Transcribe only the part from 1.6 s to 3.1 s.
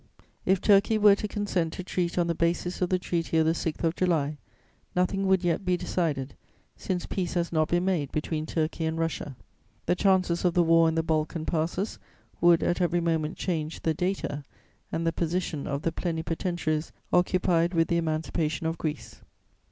to treat on the basis of the